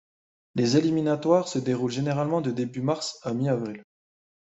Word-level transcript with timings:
Les 0.55 0.77
éliminatoires 0.77 1.47
se 1.47 1.59
déroulent 1.59 1.91
généralement 1.91 2.41
de 2.41 2.49
début 2.49 2.81
mars 2.81 3.19
à 3.21 3.35
mi-avril. 3.35 3.83